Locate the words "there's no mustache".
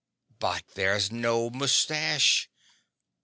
0.73-2.49